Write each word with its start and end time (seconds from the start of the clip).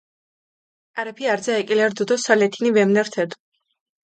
კარეფი 0.99 1.29
არძა 1.33 1.57
ეკილერი 1.65 1.93
რდუ 1.97 2.03
დო 2.13 2.17
სოლეთინი 2.25 2.69
ვემნირთედუ. 2.79 3.35